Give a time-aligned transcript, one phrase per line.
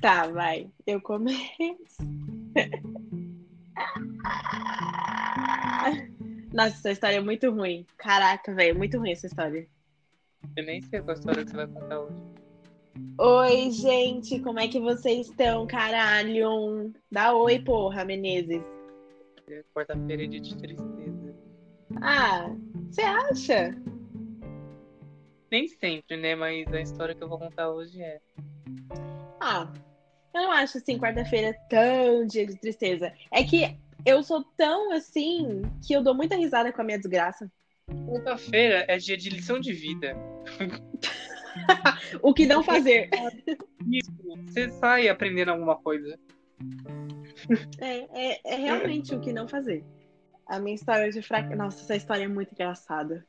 [0.00, 0.70] Tá, vai.
[0.86, 1.48] Eu começo.
[6.52, 7.84] Nossa, essa história é muito ruim.
[7.96, 9.66] Caraca, velho, muito ruim essa história.
[10.56, 12.22] Eu nem sei qual história que você vai contar hoje.
[13.18, 16.92] Oi, gente, como é que vocês estão, caralho?
[17.10, 18.62] Dá oi, porra, Menezes.
[19.48, 21.34] É Quarta-feira é de tristeza.
[22.00, 22.50] Ah,
[22.90, 23.76] você acha?
[25.50, 26.34] Nem sempre, né?
[26.34, 28.20] Mas a história que eu vou contar hoje é.
[29.40, 29.72] Ah,
[30.34, 33.12] eu não acho assim, quarta-feira tão dia de tristeza.
[33.30, 37.50] É que eu sou tão assim que eu dou muita risada com a minha desgraça.
[38.06, 40.16] Quarta-feira é dia de lição de vida.
[42.22, 43.10] O que não fazer.
[43.90, 44.12] Isso,
[44.46, 46.18] você sai aprendendo alguma coisa.
[47.80, 49.84] É, é, é realmente o que não fazer.
[50.46, 51.56] A minha história de fracasso.
[51.56, 53.26] Nossa, essa história é muito engraçada.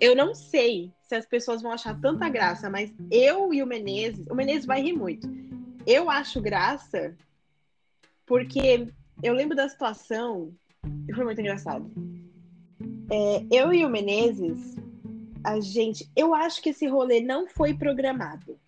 [0.00, 4.26] Eu não sei se as pessoas vão achar tanta graça, mas eu e o Menezes.
[4.28, 5.28] O Menezes vai rir muito.
[5.86, 7.16] Eu acho graça
[8.26, 8.88] porque
[9.22, 10.54] eu lembro da situação
[11.08, 11.90] e foi muito engraçado.
[13.10, 14.76] É, eu e o Menezes,
[15.44, 16.10] a gente.
[16.16, 18.58] Eu acho que esse rolê não foi programado.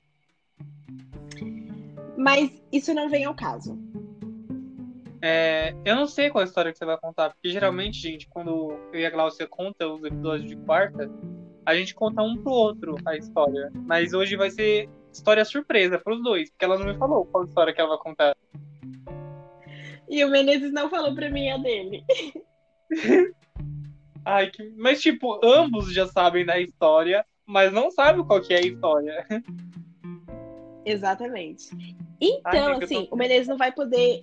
[2.16, 3.78] Mas isso não vem ao caso.
[5.22, 9.00] É, eu não sei qual história que você vai contar, porque geralmente, gente, quando eu
[9.00, 11.10] e a Glaucia conta os episódios de quarta,
[11.64, 13.72] a gente conta um pro outro a história.
[13.86, 17.72] Mas hoje vai ser história surpresa pros dois, porque ela não me falou qual história
[17.72, 18.36] que ela vai contar.
[20.08, 22.04] E o Menezes não falou pra mim a dele.
[24.24, 24.70] Ai, que...
[24.76, 29.26] Mas, tipo, ambos já sabem da história, mas não sabem qual que é a história.
[30.84, 31.70] Exatamente.
[32.20, 34.22] Então, Ai, assim, tô- o Menezes não vai poder.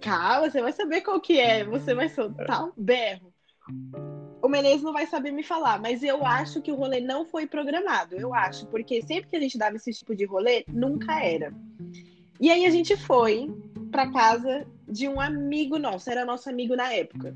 [0.00, 1.64] Calma, você vai saber qual que é.
[1.64, 3.32] Você vai soltar um berro.
[4.52, 8.14] Menezes não vai saber me falar, mas eu acho que o rolê não foi programado.
[8.14, 11.54] Eu acho, porque sempre que a gente dava esse tipo de rolê, nunca era.
[12.38, 13.50] E aí a gente foi
[13.90, 17.34] pra casa de um amigo nosso, era nosso amigo na época.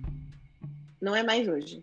[1.01, 1.83] Não é mais hoje.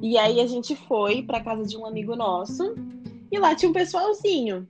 [0.00, 2.74] E aí a gente foi pra casa de um amigo nosso
[3.30, 4.66] e lá tinha um pessoalzinho.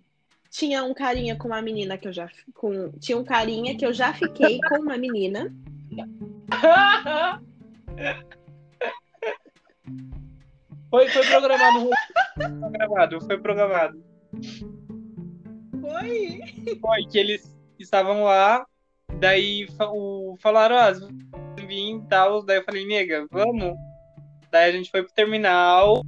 [0.50, 3.92] Tinha um carinha com uma menina que eu já com tinha um carinha que eu
[3.92, 5.54] já fiquei com uma menina.
[10.90, 11.90] Foi, foi programado.
[12.36, 14.04] Foi programado, foi programado.
[15.80, 16.40] Foi.
[16.80, 18.66] Foi que eles estavam lá,
[19.18, 20.92] daí o, falaram, ah,
[21.56, 22.44] vir e tal.
[22.44, 23.74] Daí eu falei, nega, vamos.
[24.50, 26.02] Daí a gente foi pro terminal.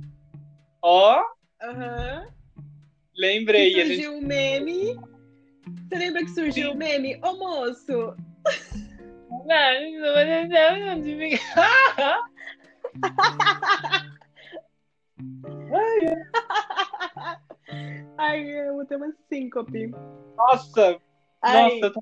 [0.82, 1.22] Ó,
[1.62, 2.26] Aham.
[3.16, 3.80] lembrei.
[3.80, 3.94] A gente...
[3.94, 4.96] surgiu um meme.
[5.88, 7.20] Você lembra que surgiu o um meme?
[7.22, 8.16] Ô moço,
[9.30, 10.92] Não, não, não, não, não.
[10.92, 12.24] ai, eu vou
[18.92, 19.86] ter uma síncope.
[20.36, 21.00] Nossa,
[21.40, 21.94] Ai, nossa,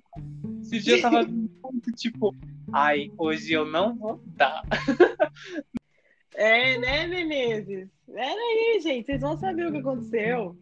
[0.61, 1.23] esse dia eu tava
[1.63, 2.35] muito tipo,
[2.73, 4.63] ai, hoje eu não vou dar.
[6.35, 7.89] é, né, Menezes?
[8.07, 10.57] Pera aí, gente, vocês vão saber o que aconteceu.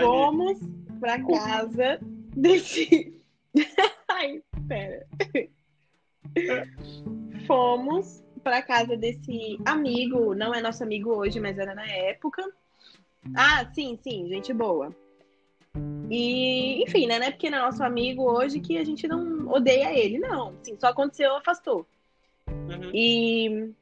[0.00, 0.58] Fomos
[1.00, 1.98] pra casa
[2.36, 3.20] desse.
[4.08, 5.06] Ai, pera.
[7.46, 12.44] Fomos pra casa desse amigo, não é nosso amigo hoje, mas era na época.
[13.34, 14.94] Ah, sim, sim, gente boa.
[16.10, 17.18] E, enfim, né?
[17.18, 20.54] Não é porque é nosso amigo hoje que a gente não odeia ele, não.
[20.62, 21.86] Sim, só aconteceu, afastou.
[22.48, 22.90] Uhum.
[22.94, 23.74] E,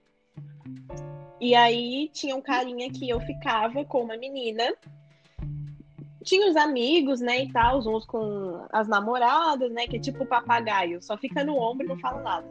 [1.41, 4.75] e aí tinha um carinha que eu ficava com uma menina.
[6.25, 10.27] Tinha os amigos, né, e tal, uns com as namoradas, né, que é tipo o
[10.27, 12.49] papagaio, só fica no ombro e não fala nada.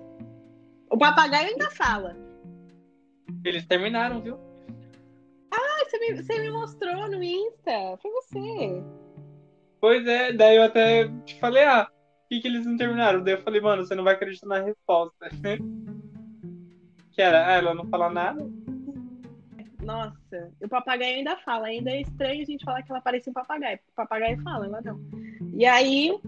[0.89, 2.15] O papagaio ainda fala.
[3.43, 4.39] Eles terminaram, viu?
[5.51, 8.83] Ah, você me, você me mostrou no Insta, foi você.
[9.85, 13.23] Pois é, daí eu até te falei, ah, por que, que eles não terminaram?
[13.23, 15.29] Daí eu falei, mano, você não vai acreditar na resposta.
[17.13, 18.49] que era, ah, ela não fala nada.
[19.83, 21.67] Nossa, o papagaio ainda fala.
[21.67, 23.77] Ainda é estranho a gente falar que ela parece um papagaio.
[23.91, 24.99] O papagaio fala, ela não.
[25.53, 26.19] E aí,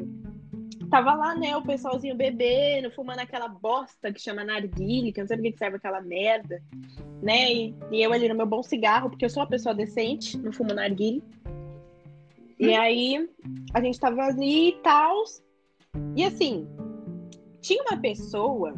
[0.91, 5.29] tava lá, né, o pessoalzinho bebendo, fumando aquela bosta que chama narguile, que eu não
[5.29, 6.61] sei pra que serve aquela merda,
[7.23, 7.51] né?
[7.51, 10.53] E, e eu ali no meu bom cigarro, porque eu sou uma pessoa decente, não
[10.53, 11.23] fumo narguile.
[12.59, 13.29] E aí,
[13.73, 15.23] a gente tava ali e tal.
[16.15, 16.67] E assim,
[17.61, 18.73] tinha uma pessoa,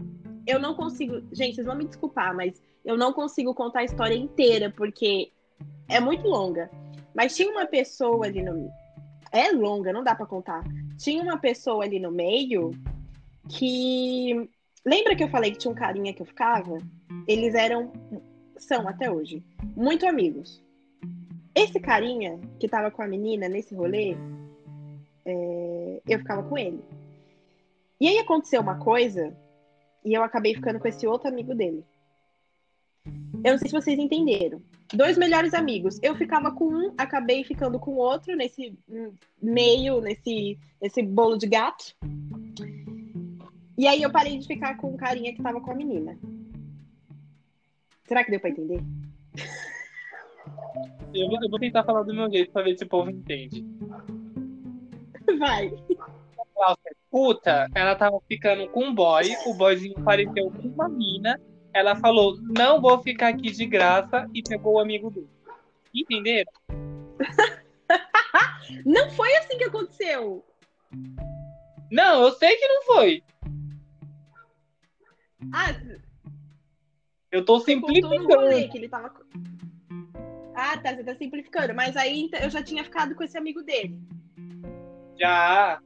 [0.46, 1.22] eu não consigo.
[1.32, 5.32] Gente, vocês vão me desculpar, mas eu não consigo contar a história inteira, porque
[5.88, 6.70] é muito longa.
[7.16, 8.70] Mas tinha uma pessoa ali no.
[9.32, 10.64] É longa, não dá pra contar.
[10.98, 12.72] Tinha uma pessoa ali no meio
[13.48, 14.50] que.
[14.86, 16.78] Lembra que eu falei que tinha um carinha que eu ficava?
[17.28, 17.92] Eles eram.
[18.58, 19.44] São até hoje.
[19.76, 20.62] Muito amigos.
[21.60, 24.16] Esse carinha que tava com a menina nesse rolê.
[25.26, 26.82] é, eu ficava com ele.
[28.00, 29.36] E aí aconteceu uma coisa
[30.06, 31.84] e eu acabei ficando com esse outro amigo dele.
[33.44, 34.62] Eu não sei se vocês entenderam.
[34.94, 36.00] Dois melhores amigos.
[36.02, 38.78] Eu ficava com um, acabei ficando com o outro nesse
[39.42, 41.94] meio, nesse, nesse bolo de gato.
[43.78, 46.18] E aí eu parei de ficar com o carinha que tava com a menina.
[48.06, 48.82] Será que deu pra entender?
[51.14, 53.66] Eu vou, eu vou tentar falar do meu jeito pra ver se o povo entende.
[55.38, 55.72] Vai.
[57.10, 61.40] puta, ela tava ficando com um boy, o boyzinho apareceu com uma mina,
[61.74, 65.30] ela falou, não vou ficar aqui de graça e pegou o amigo dele.
[65.94, 66.52] Entenderam?
[68.86, 70.46] não foi assim que aconteceu.
[71.92, 73.24] Não, eu sei que não foi.
[75.54, 75.74] Ah,
[77.32, 78.70] eu tô simplificando.
[78.70, 79.14] que ele tava...
[80.60, 81.74] Ah, tá, você tá simplificando.
[81.74, 83.98] Mas aí então, eu já tinha ficado com esse amigo dele.
[85.18, 85.80] Já.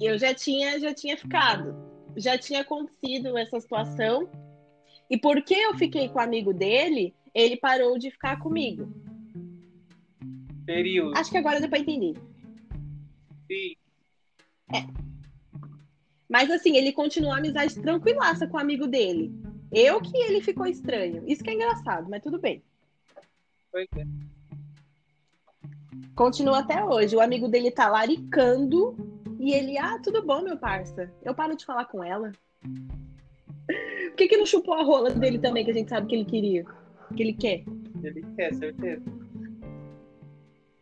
[0.00, 1.76] Eu já tinha, já tinha ficado.
[2.16, 4.30] Já tinha acontecido essa situação.
[5.10, 8.90] E porque eu fiquei com o amigo dele, ele parou de ficar comigo.
[10.64, 11.16] Período.
[11.18, 12.14] Acho que agora deu pra entender.
[13.46, 13.76] Sim.
[14.74, 14.86] É.
[16.28, 19.32] Mas assim, ele continuou a amizade tranquilaça com o amigo dele.
[19.70, 21.22] Eu que ele ficou estranho.
[21.26, 22.64] Isso que é engraçado, mas tudo bem.
[23.76, 24.06] Pois é.
[26.14, 27.14] Continua até hoje.
[27.14, 28.96] O amigo dele tá laricando
[29.38, 31.12] e ele, ah, tudo bom, meu parça.
[31.22, 32.32] Eu paro de falar com ela.
[32.64, 36.24] Por que, que não chupou a rola dele também, que a gente sabe que ele
[36.24, 36.64] queria?
[37.14, 37.64] Que ele quer?
[38.02, 39.04] Ele quer, certeza.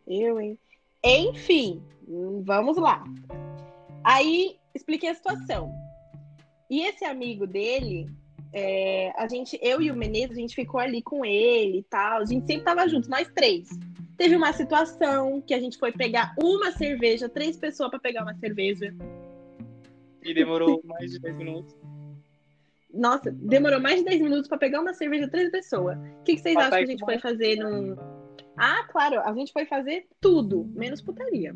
[0.07, 0.57] Eu, hein?
[1.03, 1.83] Enfim,
[2.45, 3.03] vamos lá.
[4.05, 5.69] Aí, expliquei a situação.
[6.69, 8.09] E esse amigo dele,
[8.57, 12.21] é, a gente, eu e o Menezes, a gente ficou ali com ele e tal.
[12.21, 13.67] A gente sempre tava juntos, nós três.
[14.17, 18.33] Teve uma situação que a gente foi pegar uma cerveja, três pessoas para pegar uma
[18.35, 18.95] cerveja.
[20.23, 21.75] E demorou mais de 10 minutos.
[22.93, 25.97] Nossa, demorou mais de 10 minutos para pegar uma cerveja, três pessoas.
[25.97, 27.97] O que, que vocês acham que a gente foi fazer num.
[28.55, 31.53] Ah, claro, a gente foi fazer tudo, menos putaria.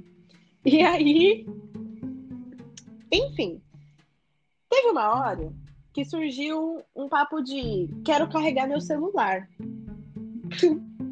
[0.66, 1.48] E aí.
[3.10, 3.62] Enfim.
[4.69, 5.50] Teve uma hora
[5.94, 9.47] que surgiu um papo de quero carregar meu celular.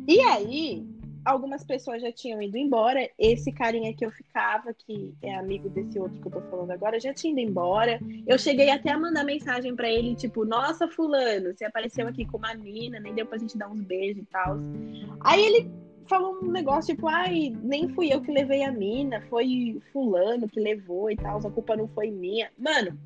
[0.08, 0.88] E aí,
[1.26, 3.10] algumas pessoas já tinham ido embora.
[3.20, 7.00] Esse carinha que eu ficava, que é amigo desse outro que eu tô falando agora,
[7.00, 8.00] já tinha ido embora.
[8.26, 12.38] Eu cheguei até a mandar mensagem para ele, tipo, nossa, fulano, você apareceu aqui com
[12.38, 14.58] uma mina, nem deu pra gente dar uns beijos e tal.
[15.20, 15.72] Aí ele
[16.08, 20.60] falou um negócio tipo, ai, nem fui eu que levei a mina, foi fulano que
[20.60, 22.50] levou e tal, a culpa não foi minha.
[22.58, 22.98] Mano,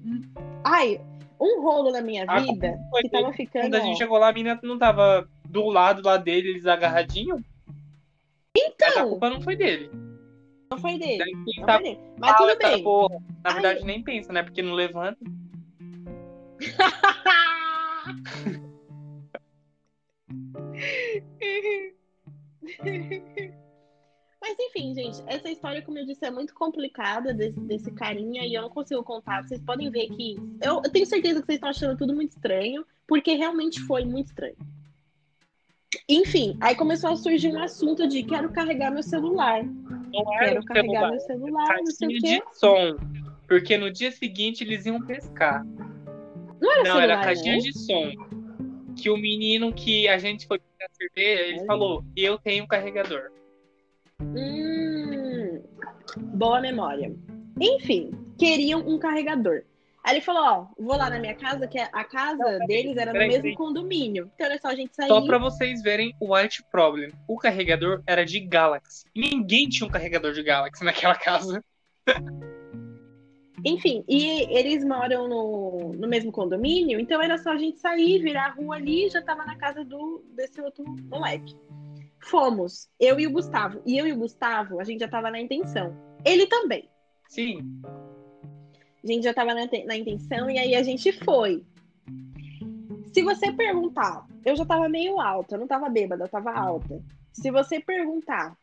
[0.64, 1.02] ai,
[1.42, 3.64] um rolo na minha vida que tava ficando.
[3.64, 7.42] Quando a gente chegou lá, a mina não tava do lado lá dele, eles agarradinhos?
[8.56, 9.04] Então.
[9.04, 9.90] a culpa não foi dele.
[10.70, 11.24] Não foi dele.
[11.58, 11.76] Não tá...
[11.76, 12.00] foi dele.
[12.20, 12.84] Mas tudo bem.
[12.84, 13.18] Porra.
[13.44, 14.44] Na verdade, nem pensa, né?
[14.44, 15.18] Porque não levanta.
[24.52, 28.54] Mas enfim, gente, essa história, como eu disse, é muito complicada desse, desse carinha e
[28.54, 29.44] eu não consigo contar.
[29.44, 30.36] Vocês podem ver que.
[30.62, 34.28] Eu, eu tenho certeza que vocês estão achando tudo muito estranho, porque realmente foi muito
[34.28, 34.58] estranho.
[36.08, 39.64] Enfim, aí começou a surgir um assunto de quero carregar meu celular.
[39.64, 42.18] Não era quero carregar celular, meu celular, não sei o quê.
[42.20, 42.98] de som.
[43.48, 45.66] Porque no dia seguinte eles iam pescar.
[46.60, 47.62] Não era, não, celular, era caixinha não?
[47.62, 48.12] de som.
[48.98, 53.32] Que o menino que a gente foi pegar cerveja, ele falou, eu tenho um carregador.
[54.22, 55.62] Hum,
[56.34, 57.16] boa memória.
[57.60, 59.64] Enfim, queriam um carregador.
[60.04, 63.20] Aí ele falou, ó, vou lá na minha casa, que a casa deles era no
[63.20, 64.32] mesmo condomínio.
[64.34, 65.08] Então era só a gente sair.
[65.08, 67.12] Só pra vocês verem o White Problem.
[67.28, 69.06] O carregador era de Galaxy.
[69.16, 71.64] Ninguém tinha um carregador de Galaxy naquela casa.
[73.64, 78.48] Enfim, e eles moram no, no mesmo condomínio, então era só a gente sair, virar
[78.48, 81.56] a rua ali e já tava na casa do, desse outro moleque.
[82.24, 83.82] Fomos, eu e o Gustavo.
[83.86, 85.96] E eu e o Gustavo, a gente já tava na intenção.
[86.24, 86.88] Ele também.
[87.28, 87.82] Sim.
[89.04, 91.64] A gente já estava na, na, intenção e aí a gente foi.
[93.12, 97.04] Se você perguntar, eu já estava meio alta, eu não estava bêbada, eu estava alta.
[97.34, 98.56] Se você perguntar,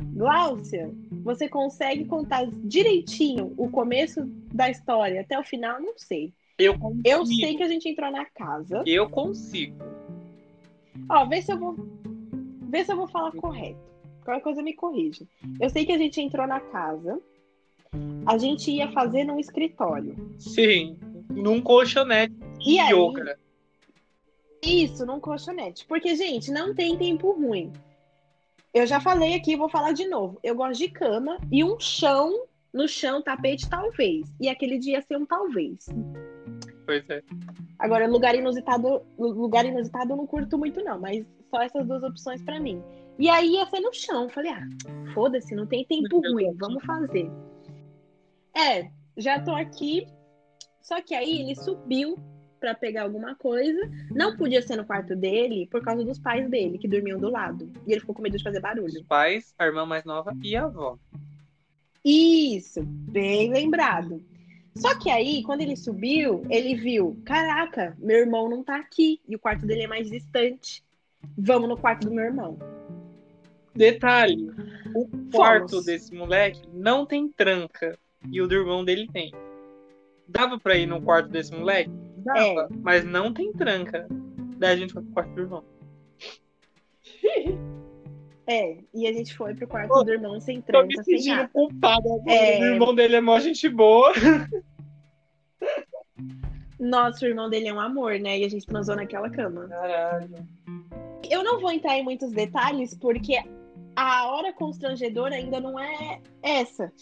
[0.00, 0.90] Gláucia,
[1.22, 5.80] você consegue contar direitinho o começo da história até o final?
[5.80, 6.32] Não sei.
[6.58, 7.02] Eu consigo.
[7.04, 8.82] Eu sei que a gente entrou na casa.
[8.86, 9.76] Eu consigo.
[11.08, 11.76] Ó, vê se eu vou.
[12.74, 13.78] Vê se eu vou falar correto.
[14.24, 15.24] Qualquer coisa me corrija.
[15.60, 17.22] Eu sei que a gente entrou na casa
[18.26, 20.16] a gente ia fazer num escritório.
[20.40, 20.98] Sim,
[21.30, 22.34] num colchonete
[22.66, 23.38] e aí, yoga.
[24.60, 25.86] Isso, num colchonete.
[25.86, 27.72] Porque, gente, não tem tempo ruim.
[28.74, 30.40] Eu já falei aqui, vou falar de novo.
[30.42, 34.26] Eu gosto de cama e um chão No chão, tapete, talvez.
[34.40, 35.86] E aquele dia ia ser um talvez.
[36.84, 37.22] Pois é.
[37.78, 42.42] Agora, lugar inusitado, lugar inusitado eu não curto muito, não, mas só essas duas opções
[42.42, 42.82] pra mim.
[43.18, 44.28] E aí ia ser no chão.
[44.28, 44.66] Falei, ah,
[45.14, 47.30] foda-se, não tem tempo ruim, vamos fazer.
[48.56, 50.06] É, já tô aqui.
[50.82, 52.18] Só que aí ele subiu
[52.60, 53.80] pra pegar alguma coisa.
[54.10, 57.70] Não podia ser no quarto dele por causa dos pais dele, que dormiam do lado.
[57.86, 59.04] E ele ficou com medo de fazer Os barulho.
[59.06, 60.98] pais, a irmã mais nova e a avó.
[62.04, 64.22] Isso, bem lembrado.
[64.76, 69.20] Só que aí, quando ele subiu, ele viu: caraca, meu irmão não tá aqui.
[69.28, 70.82] E o quarto dele é mais distante.
[71.38, 72.58] Vamos no quarto do meu irmão.
[73.74, 74.50] Detalhe:
[74.94, 75.84] o quarto Fomos.
[75.86, 77.96] desse moleque não tem tranca.
[78.32, 79.32] E o do irmão dele tem.
[80.26, 81.90] Dava pra ir no quarto desse moleque?
[82.18, 82.68] Dava, É.
[82.82, 84.06] mas não tem tranca.
[84.56, 85.64] Daí a gente foi pro quarto do irmão.
[88.46, 91.48] É, e a gente foi pro quarto do irmão sem Tô me sentindo
[91.82, 92.22] agora.
[92.28, 92.60] É.
[92.60, 94.12] O irmão dele é mó gente boa.
[96.78, 98.38] Nossa, o irmão dele é um amor, né?
[98.38, 99.66] E a gente transou naquela cama.
[99.68, 100.46] Caralho.
[101.30, 103.42] Eu não vou entrar em muitos detalhes, porque
[103.96, 106.92] a hora constrangedora ainda não é essa.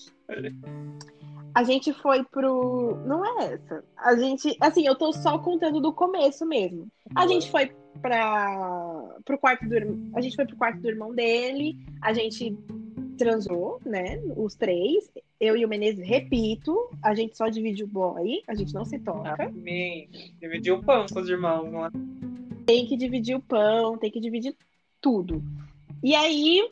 [1.55, 2.97] A gente foi pro.
[3.05, 3.85] Não é essa.
[3.97, 4.57] A gente.
[4.61, 6.89] Assim, eu tô só contando do começo mesmo.
[7.15, 10.11] A gente foi pra, pro quarto do irmão.
[10.15, 11.77] A gente foi pro quarto do irmão dele.
[12.01, 12.57] A gente
[13.17, 14.21] transou, né?
[14.37, 15.11] Os três.
[15.39, 18.99] Eu e o Menezes, repito, a gente só divide o boy, a gente não se
[18.99, 19.45] toca.
[19.45, 20.09] Amém.
[20.41, 21.91] Dividiu o pão com os irmãos, não é?
[22.65, 24.57] Tem que dividir o pão, tem que dividir
[25.01, 25.43] tudo.
[26.03, 26.71] E aí,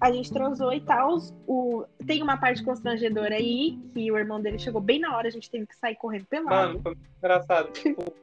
[0.00, 1.18] a gente transou e tal.
[1.46, 1.84] O...
[2.06, 5.50] Tem uma parte constrangedora aí, que o irmão dele chegou bem na hora, a gente
[5.50, 6.68] teve que sair correndo pelado.
[6.68, 7.70] Mano, foi muito engraçado.
[7.72, 8.14] Tipo,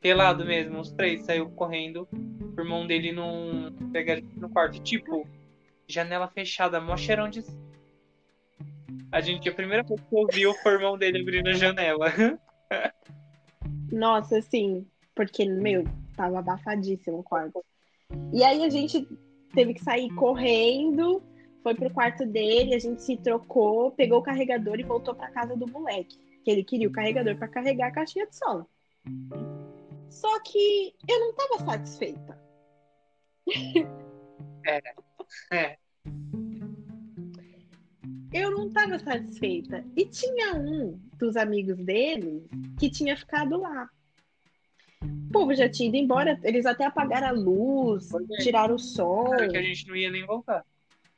[0.00, 2.06] pelado mesmo, os três saiu correndo.
[2.12, 4.80] O irmão dele não pega no quarto.
[4.82, 5.26] Tipo,
[5.88, 7.44] janela fechada, mó cheirão de.
[9.10, 12.06] A gente, a primeira vez que ouviu foi o irmão dele abrindo a janela.
[13.90, 15.84] Nossa, assim, porque, meu,
[16.16, 17.64] tava abafadíssimo o quarto.
[18.32, 19.08] E aí a gente
[19.56, 21.22] teve que sair correndo,
[21.62, 25.56] foi pro quarto dele, a gente se trocou, pegou o carregador e voltou pra casa
[25.56, 26.18] do moleque.
[26.44, 28.66] Que ele queria o carregador pra carregar a caixinha de som.
[30.10, 32.38] Só que eu não tava satisfeita.
[35.52, 35.78] É.
[38.32, 39.84] Eu não tava satisfeita.
[39.96, 42.44] E tinha um dos amigos dele
[42.76, 43.88] que tinha ficado lá.
[45.28, 48.36] O povo já tinha ido embora, eles até apagaram a luz, é.
[48.42, 49.30] tiraram o som.
[49.30, 50.64] Cara, que a gente não ia nem voltar.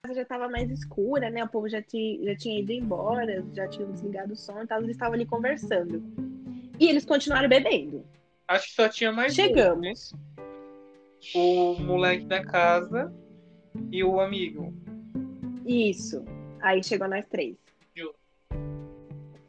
[0.02, 1.44] casa já estava mais escura, né?
[1.44, 4.78] O povo já, ti- já tinha ido embora, já tinham desligado o som e tal,
[4.80, 6.02] eles estavam ali conversando.
[6.80, 8.04] E eles continuaram bebendo.
[8.48, 9.80] Acho que só tinha mais Chegamos.
[9.82, 10.18] dois, né?
[11.34, 13.12] O moleque da casa
[13.90, 14.72] e o amigo.
[15.66, 16.24] Isso.
[16.60, 17.56] Aí chegou nós três.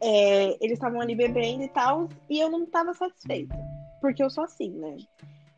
[0.01, 3.53] É, eles estavam ali bebendo e tal, e eu não estava satisfeita.
[4.01, 4.97] Porque eu sou assim, né?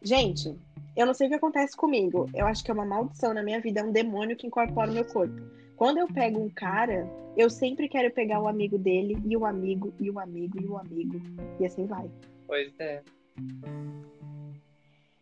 [0.02, 0.56] Gente,
[0.96, 2.30] eu não sei o que acontece comigo.
[2.34, 4.94] Eu acho que é uma maldição na minha vida, é um demônio que incorpora o
[4.94, 5.42] meu corpo.
[5.76, 9.94] Quando eu pego um cara, eu sempre quero pegar o amigo dele, e o amigo,
[10.00, 11.22] e o amigo, e o amigo.
[11.60, 12.10] E assim vai.
[12.46, 13.02] Pois é.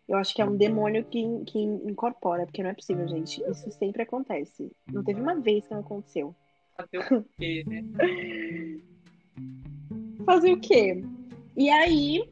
[0.07, 3.43] Eu acho que é um demônio que, que incorpora, porque não é possível, gente.
[3.43, 4.71] Isso sempre acontece.
[4.91, 6.35] Não teve uma vez que não aconteceu.
[6.77, 7.83] Até o quê, né?
[10.25, 11.03] Fazer o quê?
[11.55, 12.27] E aí,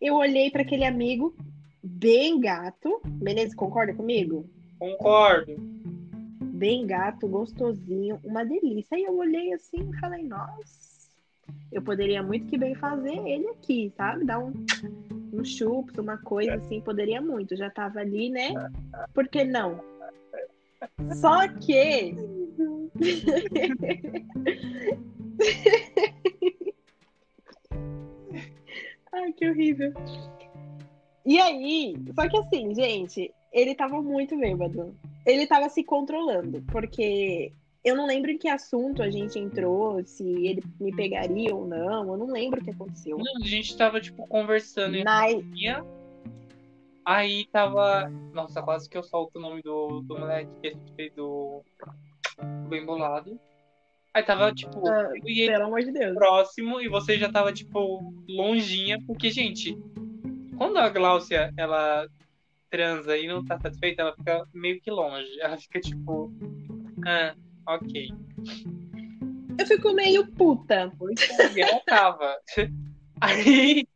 [0.00, 1.34] eu olhei para aquele amigo,
[1.82, 3.00] bem gato.
[3.04, 3.54] Beleza?
[3.56, 4.48] Concorda comigo?
[4.78, 5.56] Concordo.
[6.40, 8.96] Bem gato, gostosinho, uma delícia.
[8.96, 11.08] Aí eu olhei assim e falei, nossa,
[11.70, 14.24] eu poderia muito que bem fazer ele aqui, sabe?
[14.24, 14.52] Dar um,
[15.32, 17.56] um chups, uma coisa assim, poderia muito.
[17.56, 18.54] Já tava ali, né?
[19.14, 19.80] Por que não?
[21.14, 22.14] Só que.
[29.38, 29.92] que horrível.
[31.24, 34.94] E aí, só que assim, gente, ele tava muito bêbado.
[35.24, 37.52] Ele tava se controlando, porque
[37.84, 42.12] eu não lembro em que assunto a gente entrou, se ele me pegaria ou não,
[42.12, 43.18] eu não lembro o que aconteceu.
[43.18, 45.28] Não, a gente tava, tipo, conversando em Na...
[45.28, 45.84] linha.
[47.04, 48.08] Aí tava.
[48.34, 51.62] Nossa, quase que eu solto o nome do, do moleque que a gente fez do.
[52.36, 53.38] do Bem Bolado.
[54.14, 56.14] Aí tava, tipo, Ah, e ele Pelo amor de Deus.
[56.14, 58.98] próximo e você já tava, tipo, longinha.
[59.06, 59.76] Porque, gente,
[60.56, 62.06] quando a Gláucia, ela
[62.70, 65.28] transa e não tá satisfeita, ela fica meio que longe.
[65.40, 66.32] Ela fica, tipo.
[67.06, 67.34] Ah,
[67.66, 68.08] ok.
[69.58, 70.92] Eu fico meio puta.
[71.38, 72.36] É, e ela tava.
[73.20, 73.86] Aí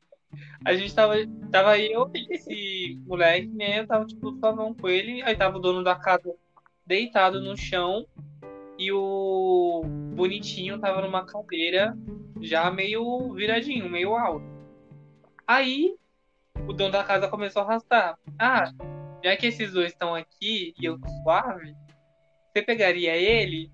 [0.64, 1.14] a gente tava,
[1.50, 3.81] tava eu e esse moleque, né?
[3.81, 6.35] Eu tava tipo suavão com ele, aí tava o dono da casa
[6.87, 8.07] deitado no chão
[8.83, 11.97] e o bonitinho tava numa cadeira
[12.41, 14.45] já meio viradinho, meio alto.
[15.47, 15.95] Aí
[16.67, 18.19] o dono da casa começou a arrastar.
[18.37, 18.73] Ah,
[19.23, 21.73] já que esses dois estão aqui e eu tô suave,
[22.53, 23.71] você pegaria ele?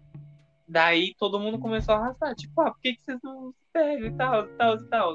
[0.69, 2.35] Daí todo mundo começou a arrastar.
[2.35, 5.15] Tipo, ah, por que, que vocês não se pegam e tal, e tal, e tal?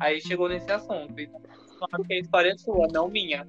[0.00, 1.14] Aí chegou nesse assunto.
[1.20, 1.40] Então,
[1.88, 3.46] a história é sua, não minha.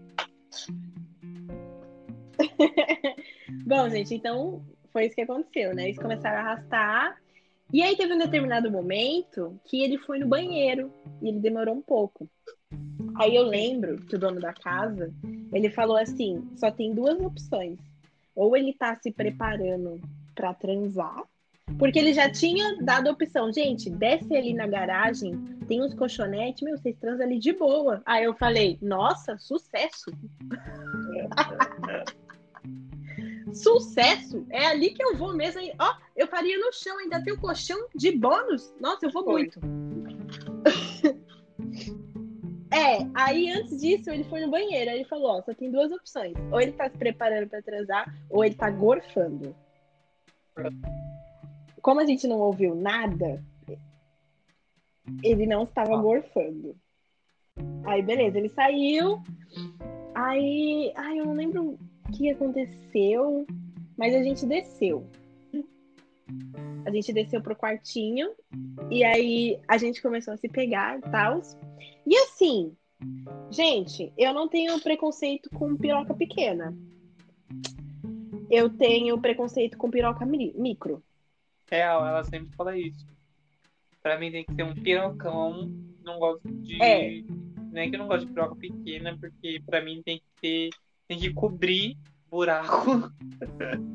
[3.66, 5.86] Bom, gente, então foi isso que aconteceu, né?
[5.86, 7.22] Eles começaram a arrastar.
[7.74, 11.82] E aí teve um determinado momento que ele foi no banheiro e ele demorou um
[11.82, 12.30] pouco.
[13.16, 15.14] Aí eu lembro que o dono da casa,
[15.54, 17.80] ele falou assim, só tem duas opções.
[18.36, 20.00] Ou ele tá se preparando
[20.36, 21.24] para transar,
[21.78, 25.34] porque ele já tinha dado a opção, gente, desce ali na garagem,
[25.68, 28.02] tem uns colchonetes, meu, vocês transam ali de boa.
[28.06, 30.12] Aí eu falei, nossa, sucesso.
[33.54, 34.46] Sucesso!
[34.50, 35.62] É ali que eu vou mesmo.
[35.80, 38.74] Ó, eu faria no chão, ainda tem o colchão de bônus.
[38.80, 39.34] Nossa, eu vou Foi.
[39.34, 39.60] muito.
[42.72, 44.92] é, aí antes disso ele foi no banheiro.
[44.92, 46.34] Aí ele falou: Ó, só tem duas opções.
[46.52, 49.56] Ou ele tá se preparando para transar, ou ele tá gorfando.
[51.82, 53.44] Como a gente não ouviu nada,
[55.24, 56.02] ele não estava ah.
[56.02, 56.76] gorfando.
[57.86, 59.22] Aí, beleza, ele saiu.
[60.14, 61.80] Aí, ai, eu não lembro
[62.12, 63.46] que aconteceu,
[63.98, 65.08] mas a gente desceu.
[66.86, 68.32] A gente desceu pro quartinho
[68.90, 71.42] e aí a gente começou a se pegar e tal.
[72.06, 72.76] E assim,
[73.50, 76.76] gente, eu não tenho preconceito com piroca pequena.
[78.50, 81.02] Eu tenho preconceito com piroca micro.
[81.70, 83.08] Real, ela sempre fala isso.
[84.02, 85.72] Pra mim tem que ser um pirocão.
[86.04, 86.82] Não gosto de.
[86.82, 87.24] É.
[87.72, 90.70] Nem que eu não gosto de piroca pequena, porque pra mim tem que ter
[91.12, 91.98] tem que cobrir
[92.30, 93.12] buraco.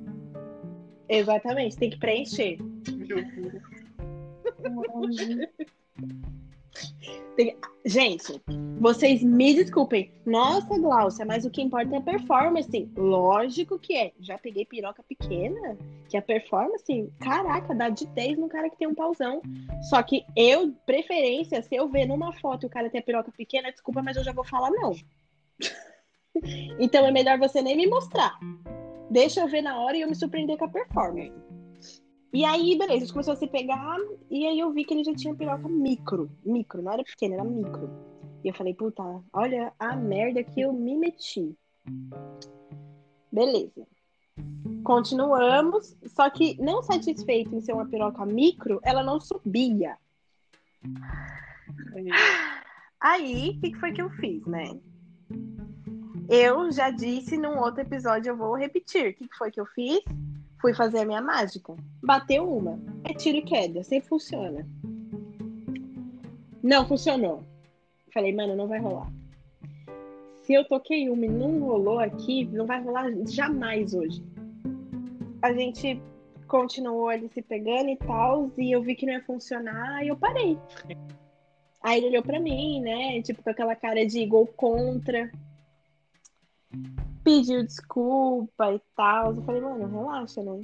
[1.08, 2.58] Exatamente, tem que preencher.
[7.34, 7.56] Tem...
[7.86, 8.42] Gente,
[8.78, 10.12] vocês me desculpem.
[10.26, 12.90] Nossa, Glaucia, mas o que importa é a performance.
[12.94, 14.12] Lógico que é.
[14.20, 15.78] Já peguei piroca pequena,
[16.10, 19.40] que a performance, caraca, dá de 10 no cara que tem um pauzão.
[19.88, 23.32] Só que eu, preferência, se eu ver numa foto e o cara tem a piroca
[23.32, 24.94] pequena, desculpa, mas eu já vou falar não.
[26.78, 28.38] Então é melhor você nem me mostrar.
[29.10, 31.32] Deixa eu ver na hora e eu me surpreender com a performance.
[32.32, 33.96] E aí, beleza, a gente começou a se pegar,
[34.28, 36.30] e aí eu vi que ele já tinha piroca micro.
[36.44, 37.88] Micro, não era pequena, era micro.
[38.44, 41.56] E eu falei, puta, olha a merda que eu me meti.
[43.32, 43.86] Beleza.
[44.84, 49.96] Continuamos, só que não satisfeito em ser uma piroca micro, ela não subia.
[53.00, 54.78] Aí, o que, que foi que eu fiz, né?
[56.28, 59.10] Eu já disse num outro episódio, eu vou repetir.
[59.10, 60.00] O que foi que eu fiz?
[60.60, 61.74] Fui fazer a minha mágica.
[62.02, 62.78] Bateu uma.
[63.04, 63.84] É tiro e queda.
[63.84, 64.66] Sempre funciona.
[66.62, 67.44] Não funcionou.
[68.12, 69.12] Falei, mano, não vai rolar.
[70.42, 74.22] Se eu toquei uma e não rolou aqui, não vai rolar jamais hoje.
[75.42, 76.00] A gente
[76.48, 80.16] continuou ali se pegando e tal, e eu vi que não ia funcionar, e eu
[80.16, 80.58] parei.
[81.80, 83.20] Aí ele olhou pra mim, né?
[83.22, 85.30] Tipo, com aquela cara de gol contra
[87.24, 89.34] pediu desculpa e tal.
[89.34, 90.60] Eu falei, mano, relaxa, né?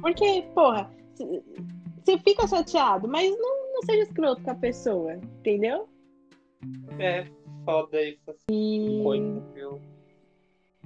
[0.00, 5.88] Porque, porra, você fica chateado, mas não, não seja escroto com a pessoa, entendeu?
[6.98, 7.26] É,
[7.64, 8.22] foda isso.
[8.28, 8.44] Assim.
[8.50, 9.94] E...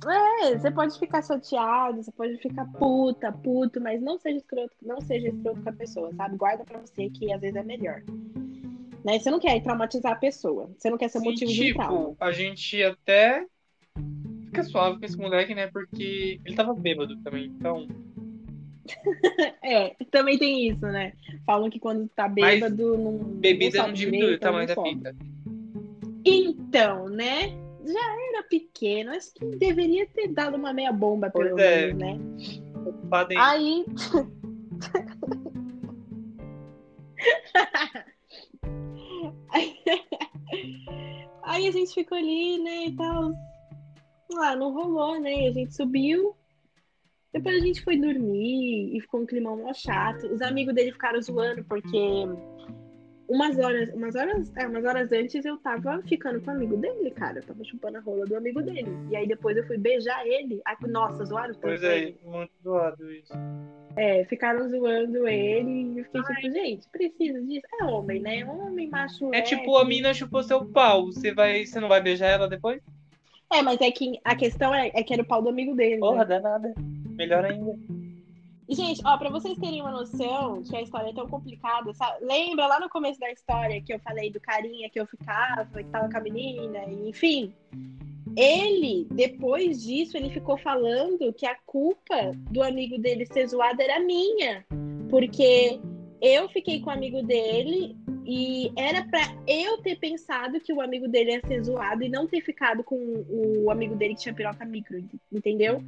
[0.07, 5.01] É, você pode ficar chateado, você pode ficar puta, puto, mas não seja escroto, não
[5.01, 6.37] seja escroto com a pessoa, sabe?
[6.37, 8.03] Guarda pra você que às vezes é melhor.
[9.05, 9.19] Né?
[9.19, 10.71] Você não quer traumatizar a pessoa.
[10.77, 12.17] Você não quer ser motivo tipo, de trauma.
[12.21, 13.45] A gente até
[14.59, 15.69] fica suave com esse moleque, né?
[15.69, 17.89] Porque ele tava bêbado também, então.
[19.63, 21.13] é, também tem isso, né?
[21.47, 23.19] Falam que quando tá bêbado Mas não.
[23.19, 25.15] Bebida não, não diminui o tamanho da fita.
[26.25, 27.57] Então, né?
[27.85, 31.93] Já era pequeno, acho que deveria ter dado uma meia bomba, pelo pois é.
[31.93, 32.19] menos, né?
[33.09, 33.39] Podem...
[33.39, 33.87] Aí.
[41.45, 43.33] Aí a gente ficou ali, né, e tal,
[44.37, 45.45] ah, não rolou, né?
[45.45, 46.35] E a gente subiu.
[47.33, 50.27] Depois a gente foi dormir e ficou um climão mó chato.
[50.27, 52.27] Os amigos dele ficaram zoando porque
[53.29, 57.11] umas horas, umas horas, é, umas horas antes eu tava ficando com o amigo dele,
[57.11, 57.39] cara.
[57.39, 58.91] Eu tava chupando a rola do amigo dele.
[59.11, 60.61] E aí depois eu fui beijar ele.
[60.65, 61.61] Ai, nossa, zoaram tanto.
[61.61, 63.33] Pois é, muito zoado isso.
[63.97, 66.35] É, ficaram zoando ele e eu fiquei Ai.
[66.37, 67.67] tipo, gente, precisa disso.
[67.81, 68.45] É homem, né?
[68.47, 69.33] Homem macho.
[69.35, 71.07] É tipo, a mina chupou seu pau.
[71.07, 72.81] Você, vai, você não vai beijar ela depois?
[73.51, 75.99] É, mas é que a questão é, é que era o pau do amigo dele.
[75.99, 76.41] Porra, né?
[76.41, 76.75] danada.
[77.17, 77.75] Melhor ainda.
[78.69, 82.23] Gente, ó, pra vocês terem uma noção que a história é tão complicada, sabe?
[82.23, 85.85] lembra lá no começo da história que eu falei do carinha que eu ficava, que
[85.85, 87.55] tava com a menina, enfim.
[88.37, 94.01] Ele, depois disso, ele ficou falando que a culpa do amigo dele ser zoado era
[94.01, 94.67] minha.
[95.09, 95.81] Porque
[96.21, 97.97] eu fiquei com o amigo dele
[98.31, 102.27] e era para eu ter pensado que o amigo dele ia ser zoado e não
[102.27, 105.83] ter ficado com o amigo dele que tinha piroca micro, entendeu?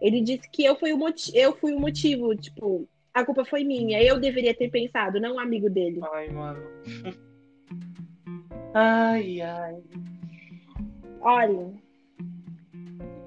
[0.00, 3.64] Ele disse que eu fui o, motivo, eu fui o motivo, tipo, a culpa foi
[3.64, 4.00] minha.
[4.00, 5.98] Eu deveria ter pensado, não o amigo dele.
[6.12, 6.60] Ai, mano.
[8.72, 9.82] ai, ai.
[11.20, 11.72] Olha.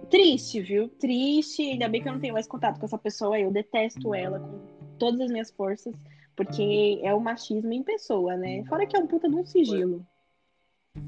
[0.10, 0.88] Triste, viu?
[0.88, 1.63] Triste.
[1.63, 3.38] Ainda bem que eu não tenho mais contato com essa pessoa.
[3.38, 4.58] Eu detesto ela com
[4.97, 5.93] todas as minhas forças.
[6.36, 8.63] Porque é o machismo em pessoa, né?
[8.65, 10.06] Fora que é um puta de um sigilo.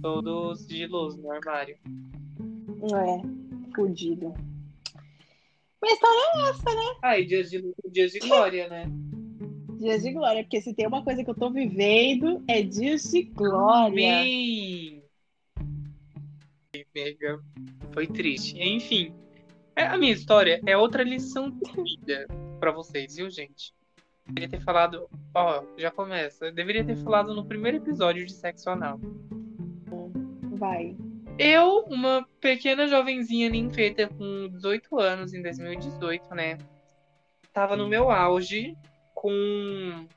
[0.01, 1.77] Todo sigiloso no armário.
[2.83, 4.33] É, fudido.
[5.83, 6.97] A história é essa, né?
[7.01, 8.85] Ah, e dias de, dias de glória, né?
[9.77, 13.23] Dias de glória, porque se tem uma coisa que eu tô vivendo, é dias de
[13.23, 14.19] glória.
[14.19, 15.03] Amém!
[16.93, 17.43] Mega.
[17.93, 18.57] Foi triste.
[18.57, 19.13] Enfim,
[19.75, 22.25] é, a minha história é outra lição de vida
[22.59, 23.73] pra vocês, viu, gente?
[24.27, 25.09] Deveria ter falado.
[25.33, 26.51] Ó, já começa.
[26.51, 28.99] Deveria ter falado no primeiro episódio de Sexo Anal.
[30.53, 30.95] Vai.
[31.37, 36.57] Eu, uma pequena jovenzinha ninfeta com 18 anos em 2018, né?
[37.53, 38.75] Tava no meu auge
[39.13, 40.07] com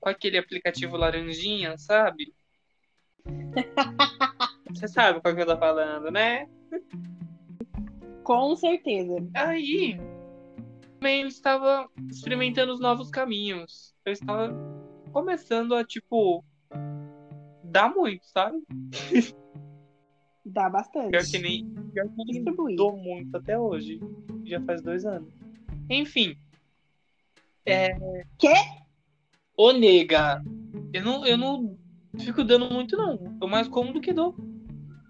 [0.00, 2.32] com aquele aplicativo laranjinha, sabe?
[4.70, 6.48] Você sabe qual que eu tô falando, né?
[8.22, 9.16] Com certeza.
[9.34, 9.98] Aí,
[10.98, 13.94] também eu estava experimentando os novos caminhos.
[14.04, 14.52] Eu estava
[15.12, 16.44] começando a, tipo,
[17.62, 18.58] dar muito, sabe?
[20.44, 21.10] Dá bastante.
[21.10, 24.00] Pior que nem, pior que nem dou muito até hoje.
[24.44, 25.32] Já faz dois anos.
[25.88, 26.36] Enfim.
[27.64, 27.96] É...
[28.38, 28.54] Quê?
[29.56, 30.42] Ô, nega.
[30.92, 31.78] Eu não, eu não
[32.18, 33.38] fico dando muito, não.
[33.40, 34.34] Eu mais como do que dou.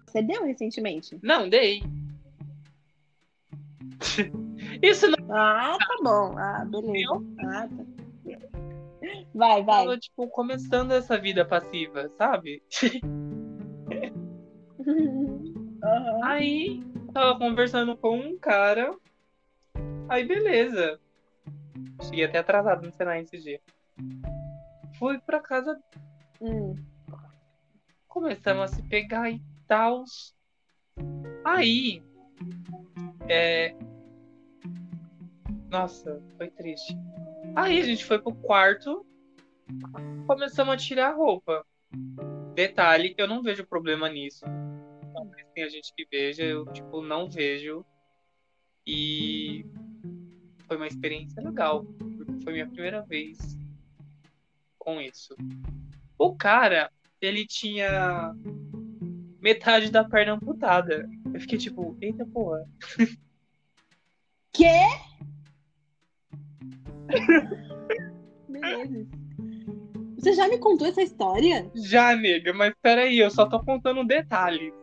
[0.05, 1.17] Você deu recentemente?
[1.21, 1.81] Não, dei.
[4.81, 5.35] Isso não.
[5.35, 6.37] Ah, tá bom.
[6.37, 7.21] Ah, beleza.
[7.39, 7.99] Ah, tá.
[9.33, 9.85] Vai, vai.
[9.85, 12.63] Tô, tipo, começando essa vida passiva, sabe?
[14.79, 15.53] Uhum.
[16.23, 16.81] Aí,
[17.13, 18.95] tava conversando com um cara.
[20.07, 20.99] Aí, beleza.
[22.03, 23.61] Cheguei até atrasado no Senai esse dia.
[24.97, 25.77] Fui pra casa.
[26.41, 26.75] Hum.
[28.07, 30.05] Começamos a se pegar e tal.
[31.43, 32.01] Aí.
[33.27, 33.75] É.
[35.69, 36.97] Nossa, foi triste.
[37.55, 39.05] Aí a gente foi pro quarto.
[40.27, 41.65] Começamos a tirar a roupa.
[42.55, 44.45] Detalhe, eu não vejo problema nisso
[45.19, 47.85] talvez tenha gente que veja, eu, tipo, não vejo.
[48.85, 49.65] E
[50.65, 53.37] foi uma experiência legal, porque foi minha primeira vez
[54.77, 55.35] com isso.
[56.17, 58.33] O cara, ele tinha
[59.39, 61.07] metade da perna amputada.
[61.33, 62.65] Eu fiquei tipo, eita porra.
[64.53, 64.73] Quê?
[68.47, 69.07] Beleza.
[70.17, 71.71] Você já me contou essa história?
[71.75, 74.73] Já, nega, mas peraí, eu só tô contando detalhes.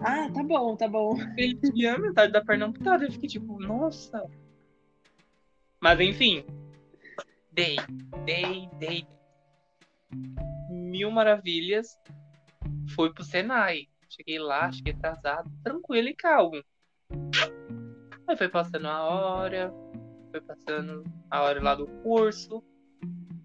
[0.00, 1.16] Ah, tá bom, tá bom.
[1.36, 3.04] Ele tinha metade da perna amputada.
[3.04, 4.28] Eu fiquei tipo, nossa.
[5.80, 6.44] Mas enfim.
[7.52, 7.76] Dei,
[8.24, 9.06] dei, dei.
[10.70, 11.96] Mil maravilhas.
[12.94, 13.86] Fui pro Senai.
[14.08, 16.62] Cheguei lá, cheguei atrasado, tranquilo e calmo.
[18.26, 19.72] Aí foi passando a hora,
[20.32, 22.64] foi passando a hora lá do curso.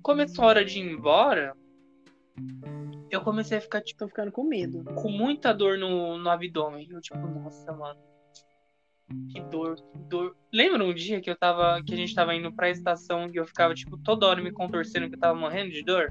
[0.01, 1.55] Começou a hora de ir embora
[3.09, 4.83] eu comecei a ficar, tipo, Tô ficando com medo.
[4.95, 6.87] com muita dor no, no abdômen.
[6.89, 7.99] Eu, tipo, nossa, mano.
[9.31, 10.35] Que dor, que dor.
[10.51, 11.81] Lembra um dia que eu tava.
[11.83, 15.07] que a gente tava indo pra estação e eu ficava, tipo, toda hora me contorcendo
[15.07, 16.09] que eu tava morrendo de dor?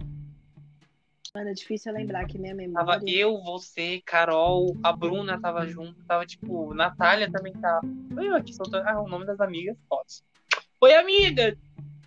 [1.34, 2.86] Mano, é difícil lembrar que minha memória.
[2.86, 7.82] Tava eu, você, Carol, a Bruna tava junto, tava, tipo, Natália também tava.
[8.16, 8.88] Eu aqui soltando.
[8.88, 10.22] Ah, o nome das amigas, pode.
[10.78, 11.56] Oi, amiga!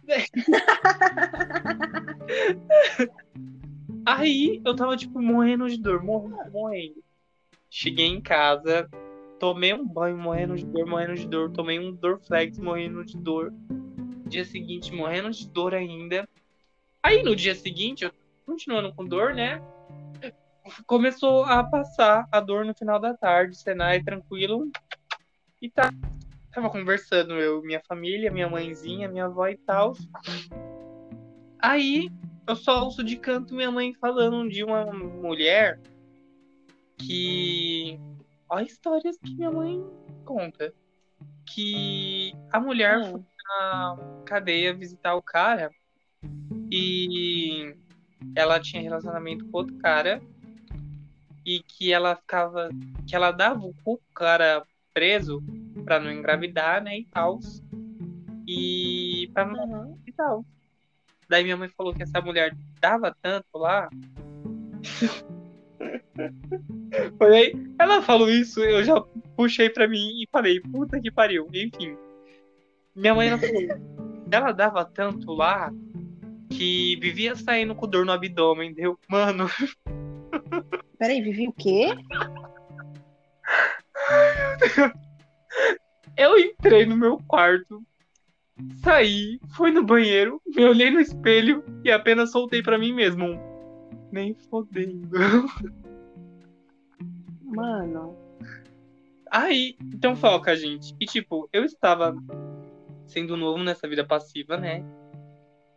[4.05, 7.03] Aí eu tava, tipo, morrendo de dor, morrendo, morrendo.
[7.67, 8.87] Cheguei em casa,
[9.39, 11.51] tomei um banho morrendo de dor, morrendo de dor.
[11.51, 13.51] Tomei um Dorflex morrendo de dor.
[14.27, 16.29] Dia seguinte, morrendo de dor ainda.
[17.01, 18.11] Aí no dia seguinte, eu
[18.45, 19.59] continuando com dor, né?
[20.85, 24.71] Começou a passar a dor no final da tarde, Senai tranquilo.
[25.59, 25.89] E tá.
[26.59, 29.93] Tava conversando eu, minha família, minha mãezinha, minha avó e tal.
[31.57, 32.09] Aí
[32.45, 35.79] eu só ouço de canto minha mãe falando de uma mulher
[36.97, 37.97] que.
[38.49, 39.81] Olha histórias que minha mãe
[40.25, 40.73] conta.
[41.45, 43.09] que a mulher Ah.
[43.09, 45.71] foi na cadeia visitar o cara
[46.69, 47.73] e
[48.35, 50.21] ela tinha relacionamento com outro cara
[51.45, 52.69] e que ela ficava.
[53.07, 54.61] que ela dava o cu pro cara
[54.93, 55.41] preso
[55.89, 56.99] pra não engravidar, né?
[56.99, 57.39] E tal.
[58.47, 60.45] E pra não e tal.
[61.27, 63.89] Daí minha mãe falou que essa mulher dava tanto lá.
[67.17, 68.99] Falei, ela falou isso, eu já
[69.35, 71.47] puxei pra mim e falei, puta que pariu.
[71.53, 71.97] Enfim.
[72.95, 73.61] Minha mãe ela falou,
[74.31, 75.71] ela dava tanto lá
[76.49, 78.99] que vivia saindo com dor no abdômen, deu?
[79.07, 79.49] Mano,
[80.99, 81.87] Peraí, Vivi o quê?
[86.17, 87.83] eu entrei no meu quarto,
[88.83, 93.25] saí, fui no banheiro, me olhei no espelho e apenas soltei pra mim mesmo.
[93.25, 95.09] um, Nem fodendo.
[97.43, 98.15] Mano.
[99.31, 100.95] Aí, então foca, gente.
[100.99, 102.15] E tipo, eu estava
[103.07, 104.83] sendo novo nessa vida passiva, né?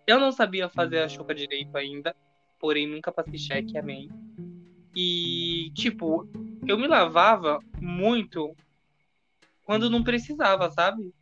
[0.06, 2.14] Eu não sabia fazer a choca direito ainda,
[2.58, 4.11] porém nunca passei cheque, amém.
[4.94, 6.28] E, tipo,
[6.66, 8.54] eu me lavava muito
[9.64, 11.12] quando não precisava, sabe?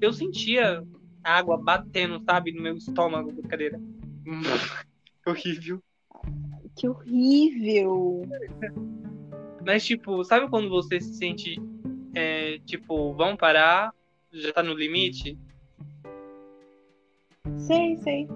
[0.00, 0.84] Eu sentia
[1.22, 3.78] água batendo, sabe, no meu estômago, brincadeira.
[4.26, 4.42] Hum,
[5.26, 5.82] horrível.
[6.76, 8.22] Que horrível.
[9.64, 11.56] Mas, tipo, sabe quando você se sente,
[12.14, 13.92] é, tipo, vamos parar,
[14.32, 15.38] já tá no limite?
[17.56, 18.28] Sei, sei.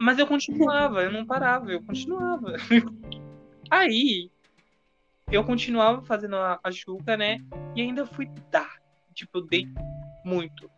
[0.00, 2.54] Mas eu continuava, eu não parava, eu continuava.
[3.70, 4.30] Aí,
[5.30, 7.38] eu continuava fazendo a, a chuca, né?
[7.74, 8.80] E ainda fui dar.
[9.14, 9.66] Tipo, eu dei
[10.24, 10.70] muito.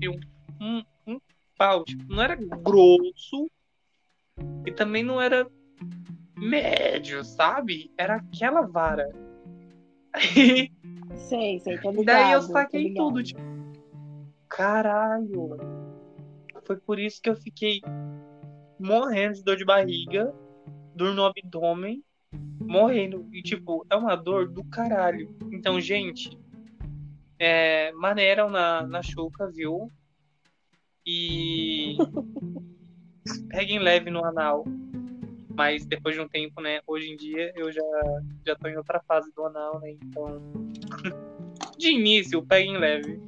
[0.00, 0.12] Eu
[0.60, 1.20] um, um, um
[1.56, 1.84] pau.
[1.84, 3.50] Tipo, não era grosso
[4.66, 5.48] e também não era
[6.36, 7.92] médio, sabe?
[7.96, 9.08] Era aquela vara.
[10.12, 10.70] Aí,
[11.16, 12.06] Sei, sei, tô ligado.
[12.06, 13.40] daí eu saquei tudo, tipo,
[14.48, 15.56] caralho.
[16.64, 17.80] Foi por isso que eu fiquei
[18.78, 20.34] morrendo de dor de barriga,
[20.94, 22.04] dor no abdômen,
[22.68, 23.26] morrendo.
[23.32, 25.34] E, tipo, é uma dor do caralho.
[25.50, 26.38] Então, gente,
[27.38, 29.90] é, maneiram na, na chuca, viu?
[31.06, 31.96] E
[33.48, 34.64] peguem leve no anal.
[35.56, 36.80] Mas depois de um tempo, né?
[36.86, 37.82] Hoje em dia eu já,
[38.46, 39.96] já tô em outra fase do anal, né?
[40.02, 40.40] Então.
[41.76, 43.20] De início, peguem leve.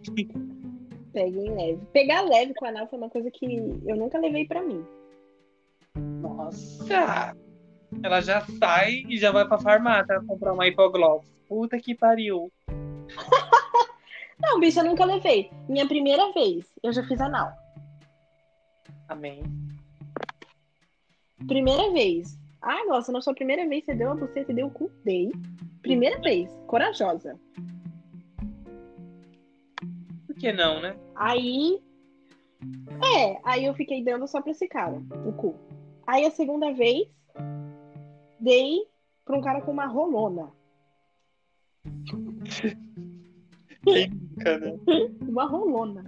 [1.12, 1.80] Peguei leve.
[1.92, 3.46] Pegar leve com anal foi uma coisa que
[3.86, 4.84] eu nunca levei pra mim.
[5.96, 7.34] Nossa!
[8.02, 11.26] Ela já sai e já vai pra farmácia comprar uma hipogloss.
[11.48, 12.50] Puta que pariu.
[14.40, 15.50] Não, bicho, eu nunca levei.
[15.68, 17.52] Minha primeira vez, eu já fiz anal.
[19.08, 19.42] Amém.
[21.46, 22.38] Primeira vez.
[22.62, 24.90] Ah, nossa, na sua primeira vez você deu a buceta e deu o cu.
[25.04, 25.32] Dei.
[25.82, 26.50] Primeira vez.
[26.66, 27.38] Corajosa.
[30.26, 30.96] Por que não, né?
[31.14, 31.82] Aí.
[33.16, 35.58] É, aí eu fiquei dando só pra esse cara, o cu.
[36.06, 37.08] Aí a segunda vez,
[38.40, 38.80] dei
[39.24, 40.50] pra um cara com uma rolona.
[43.84, 44.78] Quem nunca, né?
[45.22, 46.04] Uma rolona.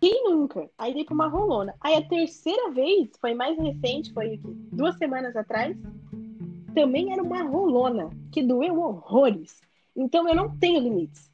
[0.00, 0.70] Quem nunca?
[0.78, 1.74] Aí dei pra uma rolona.
[1.80, 4.40] Aí a terceira vez, foi mais recente, foi
[4.72, 5.76] duas semanas atrás,
[6.74, 9.60] também era uma rolona, que doeu horrores.
[9.96, 11.30] Então eu não tenho limites.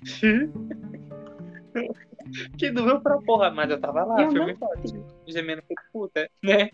[2.56, 4.94] que doeu pra porra, mas eu tava lá, Eu não e forte.
[5.26, 6.70] Gemendo que puta, né?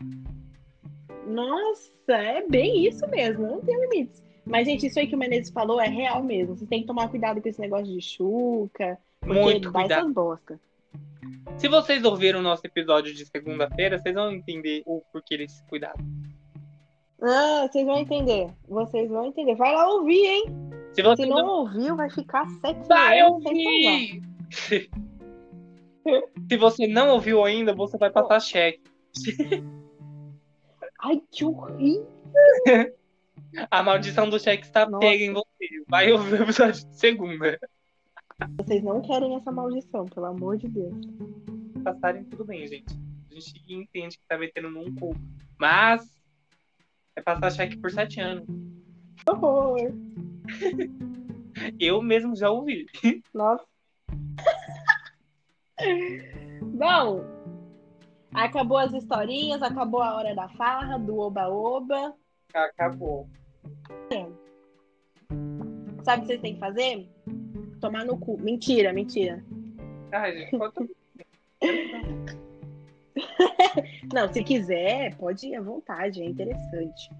[1.26, 4.22] Nossa, é bem isso mesmo, não tenho limites.
[4.44, 6.56] Mas, gente, isso aí que o Menezes falou é real mesmo.
[6.56, 10.00] Você tem que tomar cuidado com esse negócio de chuca, porque Muito dá cuidado.
[10.00, 10.60] essas bosta.
[11.56, 15.98] Se vocês ouviram o nosso episódio de segunda-feira, vocês vão entender o porquê desse cuidado.
[17.22, 18.50] Ah, vocês vão entender.
[18.68, 19.54] Vocês vão entender.
[19.54, 20.44] Vai lá ouvir, hein?
[20.92, 24.22] Se você Se não ouviu, vai ficar sete Vai ouvir!
[26.48, 28.82] Se você não ouviu ainda, você vai passar cheque.
[31.04, 32.08] Ai, que horrível.
[33.70, 35.00] A maldição do cheque está Nossa.
[35.00, 35.84] pega em você.
[35.86, 37.60] Vai ouvir o episódio de segunda.
[38.56, 40.94] Vocês não querem essa maldição, pelo amor de Deus.
[41.84, 42.98] Passarem tudo bem, gente.
[43.30, 45.14] A gente entende que tá metendo num cu.
[45.58, 46.10] Mas
[47.14, 48.46] é passar cheque por sete anos.
[49.28, 49.92] Horror.
[51.78, 52.86] Eu mesmo já ouvi.
[53.32, 53.64] Nossa.
[56.62, 57.33] Bom,
[58.34, 62.14] acabou as historinhas, acabou a hora da farra, do oba-oba.
[62.52, 63.28] Acabou.
[66.02, 67.08] Sabe o que vocês têm que fazer?
[67.80, 68.36] Tomar no cu.
[68.38, 69.42] Mentira, mentira.
[70.12, 70.86] Ai, gente, conta.
[74.12, 77.10] Não, se quiser, pode ir à vontade, é interessante.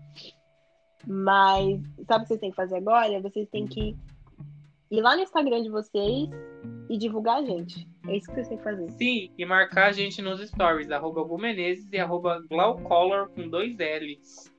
[1.07, 3.21] Mas sabe o que vocês têm que fazer agora?
[3.21, 3.97] Vocês têm que
[4.91, 6.29] ir lá no Instagram de vocês
[6.89, 7.89] e divulgar a gente.
[8.07, 8.91] É isso que vocês têm que fazer.
[8.93, 14.53] Sim, e marcar a gente nos stories, arroba Menezes e arroba Glaucolor com dois L's.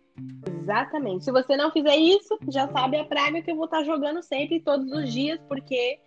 [0.62, 1.26] Exatamente.
[1.26, 4.60] Se você não fizer isso, já sabe a praga que eu vou estar jogando sempre,
[4.60, 6.00] todos os dias, porque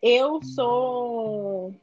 [0.00, 1.74] eu sou.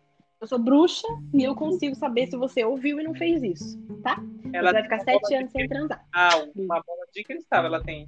[0.41, 4.21] Eu sou bruxa e eu consigo saber se você ouviu e não fez isso, tá?
[4.51, 6.05] Ela você vai ficar sete anos sem transar.
[6.13, 8.07] Ah, uma bola de cristal ela tem.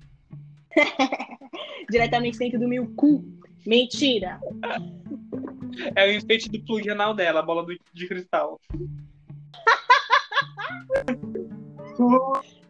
[1.89, 3.23] Diretamente dentro do meu cu.
[3.65, 4.39] Mentira!
[5.95, 8.59] É o enfeite do plug anal dela, a bola do- de cristal.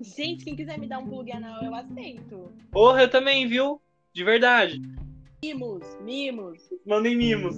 [0.01, 2.51] Gente, quem quiser me dar um plug anal, eu aceito.
[2.71, 3.81] Porra, eu também, viu?
[4.13, 4.81] De verdade.
[5.43, 6.62] Mimos, mimos.
[6.86, 7.55] Mandem mimos.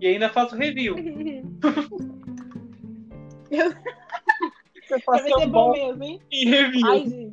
[0.00, 0.94] E ainda faço review.
[3.50, 3.72] Eu-
[4.88, 6.20] Vai faço ser um bom bom mesmo, hein?
[6.30, 6.86] em review.
[6.86, 7.25] Ai, gente.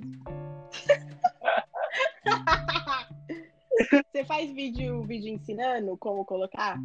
[4.12, 6.80] Você faz vídeo, vídeo ensinando como colocar?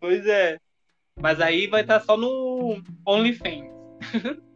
[0.00, 0.58] Pois é.
[1.20, 3.70] Mas aí vai estar só no OnlyFans.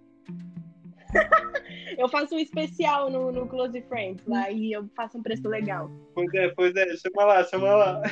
[1.99, 5.91] Eu faço um especial no, no Close Friends lá e eu faço um preço legal.
[6.15, 6.97] Pois é, pois é.
[6.97, 8.03] Chama lá, chama lá.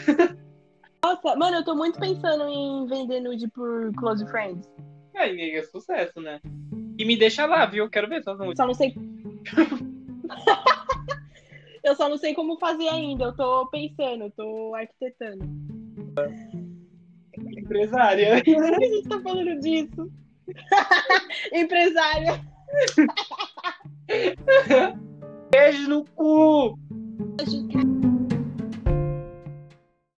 [1.02, 4.68] Nossa, mano, eu tô muito pensando em vender nude por Close Friends.
[5.14, 6.40] Aí, é sucesso, né?
[6.98, 7.84] E me deixa lá, viu?
[7.84, 8.56] Eu quero ver suas nudes.
[8.56, 8.94] Só não sei.
[11.88, 13.24] eu só não sei como fazer ainda.
[13.24, 15.44] Eu tô pensando, tô arquitetando.
[17.56, 18.42] Empresária.
[18.44, 20.10] Por que a gente tá falando disso?
[21.52, 22.40] Empresária.
[25.50, 26.78] Beijo no cu!
[27.36, 27.97] Beijo, cara.